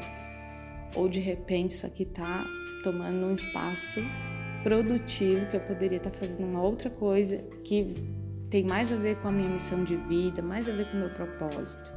Ou 0.96 1.10
de 1.10 1.20
repente 1.20 1.72
isso 1.72 1.86
aqui 1.86 2.04
está 2.04 2.46
tomando 2.84 3.26
um 3.26 3.34
espaço 3.34 4.02
produtivo 4.64 5.48
que 5.48 5.56
eu 5.56 5.62
poderia 5.62 5.98
estar 5.98 6.10
tá 6.12 6.18
fazendo 6.20 6.46
uma 6.46 6.62
outra 6.62 6.90
coisa 6.90 7.38
que 7.64 7.96
tem 8.50 8.64
mais 8.64 8.92
a 8.92 8.96
ver 8.96 9.16
com 9.18 9.28
a 9.28 9.32
minha 9.32 9.50
missão 9.50 9.84
de 9.84 9.96
vida, 9.96 10.42
mais 10.42 10.68
a 10.68 10.72
ver 10.72 10.90
com 10.90 10.98
o 10.98 11.00
meu 11.02 11.10
propósito. 11.10 11.92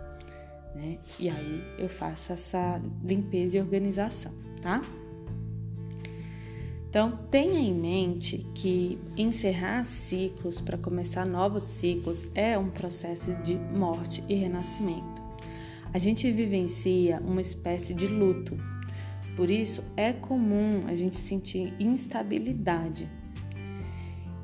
Né? 0.75 0.99
E 1.19 1.29
aí 1.29 1.63
eu 1.79 1.89
faço 1.89 2.33
essa 2.33 2.81
limpeza 3.05 3.59
e 3.59 3.61
organização, 3.61 4.33
tá? 4.63 4.81
Então, 6.93 7.17
tenha 7.31 7.59
em 7.59 7.73
mente 7.73 8.47
que 8.55 8.99
encerrar 9.17 9.83
ciclos 9.83 10.61
para 10.61 10.77
começar 10.77 11.25
novos 11.25 11.63
ciclos 11.63 12.29
é 12.35 12.59
um 12.59 12.69
processo 12.69 13.33
de 13.37 13.55
morte 13.55 14.23
e 14.29 14.35
renascimento. 14.35 15.23
A 15.91 15.97
gente 15.97 16.31
vivencia 16.31 17.19
uma 17.25 17.41
espécie 17.41 17.95
de 17.95 18.07
luto, 18.07 18.59
por 19.35 19.51
isso 19.51 19.83
é 19.97 20.13
comum 20.13 20.85
a 20.87 20.95
gente 20.95 21.17
sentir 21.17 21.73
instabilidade. 21.81 23.09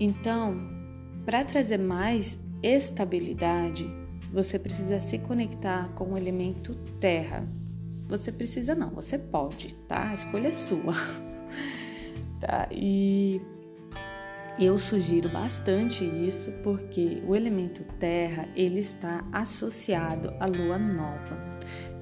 Então, 0.00 0.56
para 1.26 1.44
trazer 1.44 1.76
mais 1.76 2.38
estabilidade, 2.62 3.86
você 4.32 4.58
precisa 4.58 5.00
se 5.00 5.18
conectar 5.18 5.90
com 5.90 6.14
o 6.14 6.16
elemento 6.16 6.74
terra. 6.98 7.46
Você 8.08 8.32
precisa 8.32 8.74
não, 8.74 8.88
você 8.88 9.18
pode, 9.18 9.74
tá? 9.86 10.08
A 10.08 10.14
escolha 10.14 10.48
é 10.48 10.52
sua. 10.54 10.94
tá? 12.40 12.68
E 12.70 13.40
eu 14.58 14.78
sugiro 14.78 15.28
bastante 15.28 16.04
isso 16.04 16.50
porque 16.64 17.22
o 17.26 17.36
elemento 17.36 17.84
terra, 18.00 18.48
ele 18.56 18.80
está 18.80 19.24
associado 19.32 20.32
à 20.40 20.46
lua 20.46 20.78
nova. 20.78 21.38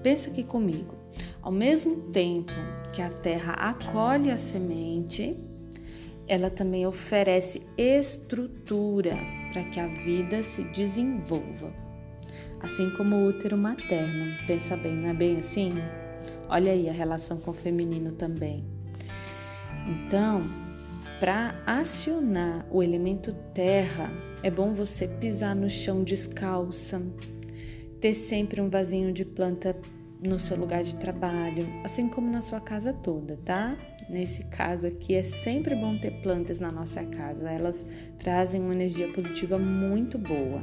Pensa 0.02 0.30
aqui 0.30 0.42
comigo. 0.42 0.94
Ao 1.42 1.52
mesmo 1.52 2.10
tempo 2.12 2.52
que 2.92 3.02
a 3.02 3.10
terra 3.10 3.52
acolhe 3.52 4.30
a 4.30 4.38
semente, 4.38 5.36
ela 6.26 6.50
também 6.50 6.86
oferece 6.86 7.62
estrutura 7.76 9.16
para 9.52 9.64
que 9.64 9.78
a 9.78 9.86
vida 9.86 10.42
se 10.42 10.64
desenvolva. 10.64 11.72
Assim 12.60 12.90
como 12.90 13.16
o 13.16 13.28
útero 13.28 13.56
materno. 13.56 14.34
Pensa 14.46 14.76
bem, 14.76 14.96
não 14.96 15.10
é 15.10 15.14
bem 15.14 15.38
assim? 15.38 15.74
Olha 16.48 16.72
aí 16.72 16.88
a 16.88 16.92
relação 16.92 17.36
com 17.38 17.50
o 17.50 17.54
feminino 17.54 18.12
também. 18.12 18.64
Então, 19.86 20.42
para 21.20 21.54
acionar 21.64 22.66
o 22.70 22.82
elemento 22.82 23.32
terra, 23.54 24.10
é 24.42 24.50
bom 24.50 24.74
você 24.74 25.06
pisar 25.06 25.54
no 25.54 25.70
chão 25.70 26.02
descalça, 26.02 27.00
ter 28.00 28.14
sempre 28.14 28.60
um 28.60 28.68
vasinho 28.68 29.12
de 29.12 29.24
planta 29.24 29.76
no 30.20 30.38
seu 30.38 30.56
lugar 30.56 30.82
de 30.82 30.96
trabalho, 30.96 31.66
assim 31.84 32.08
como 32.08 32.30
na 32.30 32.42
sua 32.42 32.60
casa 32.60 32.92
toda, 32.92 33.38
tá? 33.44 33.76
Nesse 34.08 34.44
caso 34.44 34.86
aqui, 34.86 35.14
é 35.14 35.22
sempre 35.22 35.74
bom 35.74 35.96
ter 35.98 36.22
plantas 36.22 36.60
na 36.60 36.70
nossa 36.70 37.04
casa, 37.04 37.50
elas 37.50 37.84
trazem 38.18 38.60
uma 38.60 38.74
energia 38.74 39.12
positiva 39.12 39.58
muito 39.58 40.18
boa. 40.18 40.62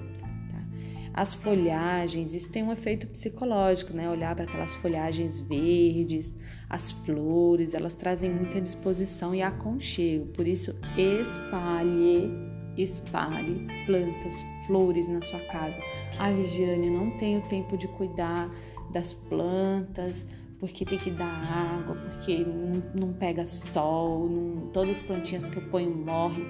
As 1.13 1.35
folhagens, 1.35 2.33
isso 2.33 2.49
tem 2.49 2.63
um 2.63 2.71
efeito 2.71 3.05
psicológico, 3.07 3.93
né? 3.93 4.09
Olhar 4.09 4.35
para 4.35 4.45
aquelas 4.45 4.73
folhagens 4.75 5.41
verdes, 5.41 6.33
as 6.67 6.91
flores, 6.91 7.75
elas 7.75 7.93
trazem 7.93 8.31
muita 8.31 8.59
disposição 8.59 9.35
e 9.35 9.41
aconchego, 9.41 10.25
por 10.33 10.47
isso, 10.47 10.75
espalhe, 10.97 12.31
espalhe 12.75 13.67
plantas, 13.85 14.43
flores 14.65 15.07
na 15.07 15.21
sua 15.21 15.39
casa. 15.41 15.79
Ah, 16.17 16.31
Viviane, 16.31 16.89
não 16.89 17.11
tenho 17.17 17.41
tempo 17.43 17.77
de 17.77 17.87
cuidar 17.89 18.49
das 18.91 19.13
plantas, 19.13 20.25
porque 20.59 20.85
tem 20.85 20.97
que 20.97 21.11
dar 21.11 21.25
água, 21.25 21.95
porque 21.95 22.37
não, 22.37 22.81
não 23.07 23.13
pega 23.13 23.45
sol, 23.45 24.27
não, 24.27 24.67
todas 24.71 24.97
as 24.97 25.03
plantinhas 25.03 25.47
que 25.47 25.57
eu 25.57 25.69
ponho 25.69 25.91
morrem. 25.91 26.45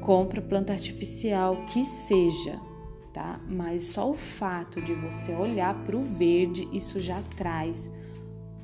Compra 0.00 0.40
planta 0.40 0.72
artificial 0.72 1.64
que 1.66 1.84
seja, 1.84 2.60
tá? 3.20 3.38
Mas 3.46 3.84
só 3.84 4.10
o 4.10 4.14
fato 4.14 4.80
de 4.80 4.94
você 4.94 5.34
olhar 5.34 5.74
para 5.84 5.94
o 5.94 6.02
verde, 6.02 6.66
isso 6.72 6.98
já 6.98 7.20
traz 7.36 7.90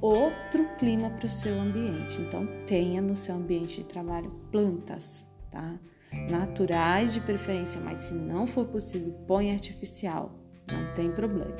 outro 0.00 0.66
clima 0.78 1.10
para 1.10 1.26
o 1.26 1.28
seu 1.28 1.60
ambiente. 1.60 2.18
Então, 2.22 2.48
tenha 2.66 3.02
no 3.02 3.18
seu 3.18 3.34
ambiente 3.34 3.82
de 3.82 3.84
trabalho 3.84 4.30
plantas, 4.50 5.26
tá? 5.50 5.74
Naturais 6.30 7.12
de 7.12 7.20
preferência, 7.20 7.78
mas 7.78 8.00
se 8.00 8.14
não 8.14 8.46
for 8.46 8.66
possível, 8.66 9.12
põe 9.26 9.50
artificial, 9.50 10.32
não 10.66 10.94
tem 10.94 11.10
problema. 11.10 11.54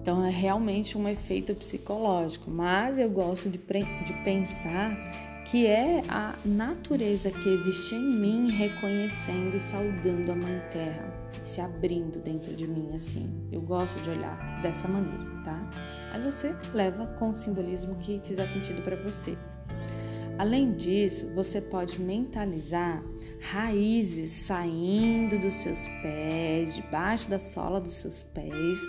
Então 0.00 0.24
é 0.24 0.30
realmente 0.30 0.98
um 0.98 1.08
efeito 1.08 1.54
psicológico, 1.54 2.50
mas 2.50 2.98
eu 2.98 3.10
gosto 3.10 3.48
de, 3.48 3.58
de 3.58 4.12
pensar 4.24 4.96
que 5.46 5.64
é 5.64 6.02
a 6.08 6.34
natureza 6.44 7.30
que 7.30 7.48
existe 7.48 7.94
em 7.94 8.02
mim 8.02 8.50
reconhecendo 8.50 9.56
e 9.56 9.60
saudando 9.60 10.32
a 10.32 10.34
Mãe 10.34 10.60
Terra, 10.70 11.08
se 11.40 11.60
abrindo 11.60 12.18
dentro 12.18 12.54
de 12.54 12.66
mim 12.66 12.90
assim. 12.94 13.30
Eu 13.52 13.60
gosto 13.60 14.02
de 14.02 14.10
olhar 14.10 14.60
dessa 14.60 14.88
maneira, 14.88 15.24
tá? 15.44 15.70
Mas 16.12 16.24
você 16.24 16.54
leva 16.74 17.06
com 17.18 17.30
o 17.30 17.34
simbolismo 17.34 17.94
que 17.96 18.20
fizer 18.24 18.46
sentido 18.46 18.82
para 18.82 18.96
você. 18.96 19.38
Além 20.36 20.74
disso, 20.74 21.30
você 21.32 21.60
pode 21.60 22.00
mentalizar 22.00 23.02
raízes 23.40 24.32
saindo 24.32 25.38
dos 25.38 25.54
seus 25.54 25.86
pés, 26.02 26.74
debaixo 26.74 27.30
da 27.30 27.38
sola 27.38 27.80
dos 27.80 27.92
seus 27.92 28.22
pés 28.22 28.80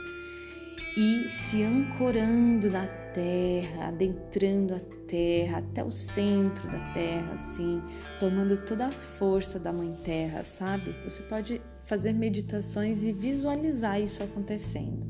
e 0.97 1.29
se 1.29 1.61
ancorando 1.61 2.71
na 2.71 2.87
terra, 3.17 3.87
adentrando 3.87 4.75
a 4.75 4.79
terra 5.07 5.57
até 5.57 5.83
o 5.83 5.91
centro 5.91 6.69
da 6.69 6.93
terra, 6.93 7.33
assim, 7.33 7.81
tomando 8.19 8.55
toda 8.57 8.85
a 8.85 8.91
força 8.91 9.57
da 9.57 9.73
Mãe 9.73 9.91
Terra, 10.03 10.43
sabe? 10.43 10.95
Você 11.03 11.23
pode 11.23 11.59
fazer 11.83 12.13
meditações 12.13 13.03
e 13.03 13.11
visualizar 13.11 13.99
isso 13.99 14.21
acontecendo. 14.21 15.07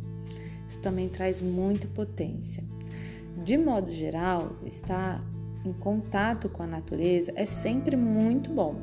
Isso 0.66 0.80
também 0.80 1.10
traz 1.10 1.42
muita 1.42 1.86
potência. 1.88 2.64
De 3.44 3.58
modo 3.58 3.92
geral, 3.92 4.56
estar 4.66 5.22
em 5.66 5.74
contato 5.74 6.48
com 6.48 6.64
a 6.64 6.68
natureza 6.68 7.34
é 7.36 7.46
sempre 7.46 7.98
muito 7.98 8.50
bom, 8.50 8.76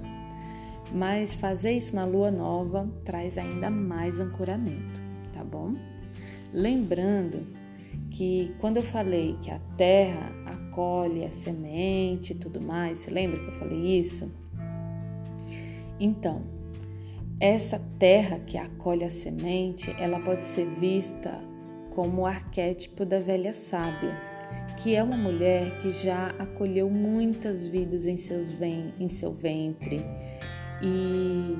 mas 0.93 1.35
fazer 1.35 1.73
isso 1.73 1.97
na 1.97 2.05
lua 2.05 2.31
nova 2.31 2.87
traz 3.07 3.39
ainda 3.39 3.71
mais 3.71 4.21
ancoramento, 4.21 5.01
tá 5.33 5.43
bom? 5.43 5.73
Lembrando 6.53 7.64
que 8.15 8.55
quando 8.61 8.77
eu 8.77 8.83
falei 8.83 9.37
que 9.43 9.51
a 9.51 9.59
terra 9.77 10.31
acolhe 10.47 11.25
a 11.25 11.31
semente 11.31 12.33
e 12.33 12.37
tudo 12.37 12.61
mais, 12.61 12.99
você 12.99 13.11
lembra 13.11 13.41
que 13.41 13.49
eu 13.49 13.59
falei 13.59 13.99
isso? 13.99 14.31
Então, 15.99 16.43
essa 17.41 17.81
terra 17.99 18.39
que 18.39 18.57
acolhe 18.57 19.05
a 19.05 19.11
semente, 19.11 19.95
ela 19.99 20.21
pode 20.21 20.45
ser 20.45 20.67
vista 20.67 21.41
como 21.91 22.23
o 22.23 22.27
arquétipo 22.27 23.05
da 23.05 23.19
velha 23.19 23.53
sábia, 23.53 24.17
que 24.77 24.95
é 24.95 25.03
uma 25.03 25.17
mulher 25.17 25.79
que 25.79 25.91
já 25.91 26.29
acolheu 26.39 26.89
muitas 26.89 27.67
vidas 27.67 28.07
em, 28.07 28.17
seus 28.17 28.47
em 29.01 29.09
seu 29.09 29.33
ventre 29.33 30.05
e 30.81 31.57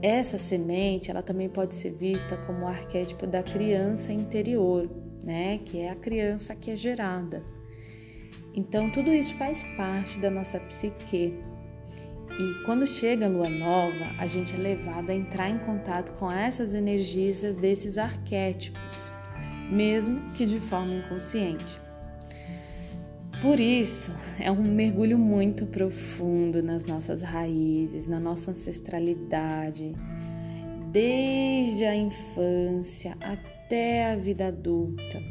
essa 0.00 0.38
semente, 0.38 1.10
ela 1.10 1.22
também 1.22 1.48
pode 1.48 1.74
ser 1.74 1.90
vista 1.90 2.36
como 2.36 2.64
o 2.64 2.68
arquétipo 2.68 3.26
da 3.26 3.42
criança 3.42 4.12
interior, 4.12 4.88
né? 5.24 5.58
Que 5.58 5.80
é 5.80 5.90
a 5.90 5.96
criança 5.96 6.54
que 6.54 6.70
é 6.70 6.76
gerada. 6.76 7.42
Então, 8.54 8.90
tudo 8.90 9.12
isso 9.12 9.34
faz 9.34 9.62
parte 9.76 10.18
da 10.18 10.30
nossa 10.30 10.58
psique. 10.58 11.34
E 12.38 12.64
quando 12.64 12.86
chega 12.86 13.26
a 13.26 13.28
lua 13.28 13.48
nova, 13.48 14.06
a 14.18 14.26
gente 14.26 14.54
é 14.54 14.58
levado 14.58 15.10
a 15.10 15.14
entrar 15.14 15.50
em 15.50 15.58
contato 15.58 16.12
com 16.18 16.30
essas 16.30 16.74
energias 16.74 17.42
desses 17.56 17.98
arquétipos, 17.98 19.12
mesmo 19.70 20.32
que 20.32 20.46
de 20.46 20.58
forma 20.58 20.94
inconsciente. 20.94 21.80
Por 23.42 23.58
isso, 23.58 24.12
é 24.38 24.50
um 24.50 24.62
mergulho 24.62 25.18
muito 25.18 25.64
profundo 25.64 26.62
nas 26.62 26.84
nossas 26.84 27.22
raízes, 27.22 28.06
na 28.06 28.20
nossa 28.20 28.50
ancestralidade, 28.50 29.94
desde 30.90 31.84
a 31.84 31.96
infância 31.96 33.16
até 33.20 33.49
a 33.76 34.16
vida 34.16 34.48
adulta, 34.48 35.22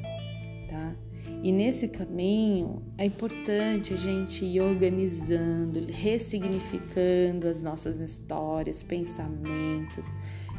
tá? 0.70 0.96
E 1.42 1.52
nesse 1.52 1.88
caminho 1.88 2.82
é 2.98 3.06
importante 3.06 3.94
a 3.94 3.98
gente 3.98 4.44
ir 4.44 4.60
organizando, 4.60 5.86
ressignificando 5.88 7.48
as 7.48 7.62
nossas 7.62 8.02
histórias, 8.02 8.84
pensamentos, 8.84 10.06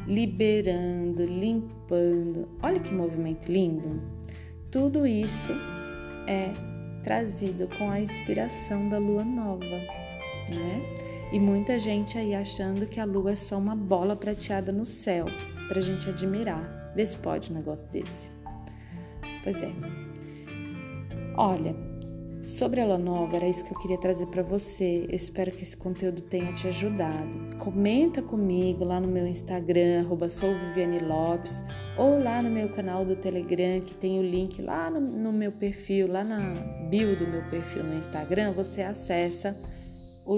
liberando, 0.07 1.23
limpando. 1.23 2.49
Olha 2.63 2.79
que 2.79 2.93
movimento 2.93 3.51
lindo! 3.51 4.01
Tudo 4.71 5.05
isso 5.05 5.51
é 6.27 6.51
trazido 7.03 7.67
com 7.77 7.89
a 7.89 7.99
inspiração 7.99 8.89
da 8.89 8.97
lua 8.97 9.23
nova, 9.23 9.65
né? 9.65 10.81
E 11.31 11.39
muita 11.39 11.77
gente 11.77 12.17
aí 12.17 12.33
achando 12.33 12.87
que 12.87 12.99
a 12.99 13.05
lua 13.05 13.31
é 13.31 13.35
só 13.35 13.57
uma 13.57 13.75
bola 13.75 14.15
prateada 14.15 14.71
no 14.71 14.83
céu 14.83 15.25
para 15.67 15.79
a 15.79 15.81
gente 15.81 16.09
admirar. 16.09 16.80
Vê 16.95 17.05
se 17.05 17.17
pode 17.17 17.51
um 17.51 17.55
negócio 17.55 17.89
desse. 17.89 18.29
Pois 19.43 19.61
é. 19.63 19.71
Olha, 21.37 21.75
Sobre 22.41 22.81
a 22.81 22.85
Lua 22.85 22.97
Nova, 22.97 23.35
era 23.35 23.47
isso 23.47 23.63
que 23.63 23.71
eu 23.71 23.77
queria 23.77 23.99
trazer 23.99 24.25
para 24.25 24.41
você. 24.41 25.05
Eu 25.07 25.15
espero 25.15 25.51
que 25.51 25.61
esse 25.61 25.77
conteúdo 25.77 26.23
tenha 26.23 26.51
te 26.53 26.67
ajudado. 26.67 27.55
Comenta 27.59 28.19
comigo 28.19 28.83
lá 28.83 28.99
no 28.99 29.07
meu 29.07 29.27
Instagram, 29.27 30.07
Lopes, 31.07 31.61
ou 31.95 32.17
lá 32.17 32.41
no 32.41 32.49
meu 32.49 32.69
canal 32.69 33.05
do 33.05 33.15
Telegram, 33.15 33.79
que 33.81 33.93
tem 33.93 34.17
o 34.17 34.23
link 34.23 34.59
lá 34.59 34.89
no, 34.89 34.99
no 34.99 35.31
meu 35.31 35.51
perfil, 35.51 36.11
lá 36.11 36.23
na 36.23 36.39
bio 36.89 37.15
do 37.15 37.27
meu 37.27 37.43
perfil 37.43 37.83
no 37.83 37.93
Instagram, 37.93 38.53
você 38.53 38.81
acessa 38.81 39.55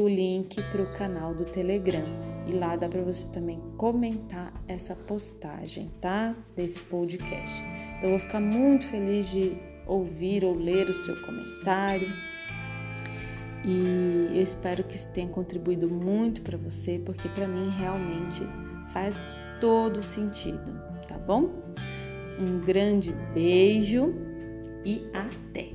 o 0.01 0.07
link 0.07 0.61
para 0.71 0.81
o 0.81 0.91
canal 0.93 1.33
do 1.33 1.45
Telegram. 1.45 2.05
E 2.47 2.51
lá 2.51 2.75
dá 2.75 2.89
para 2.89 3.01
você 3.01 3.27
também 3.27 3.61
comentar 3.77 4.53
essa 4.67 4.95
postagem, 4.95 5.87
tá? 6.01 6.35
Desse 6.55 6.81
podcast. 6.81 7.63
Então, 7.97 8.09
eu 8.09 8.17
vou 8.17 8.19
ficar 8.19 8.39
muito 8.39 8.85
feliz 8.85 9.29
de 9.29 9.55
ouvir 9.85 10.43
ou 10.43 10.55
ler 10.55 10.89
o 10.89 10.93
seu 10.93 11.15
comentário. 11.21 12.07
E 13.63 14.35
eu 14.35 14.41
espero 14.41 14.83
que 14.83 14.95
isso 14.95 15.09
tenha 15.09 15.27
contribuído 15.27 15.89
muito 15.89 16.41
para 16.41 16.57
você, 16.57 16.99
porque 17.05 17.29
para 17.29 17.47
mim 17.47 17.69
realmente 17.69 18.43
faz 18.91 19.23
todo 19.61 20.01
sentido, 20.01 20.77
tá 21.07 21.17
bom? 21.17 21.49
Um 22.37 22.59
grande 22.59 23.13
beijo 23.33 24.13
e 24.83 25.05
até! 25.13 25.72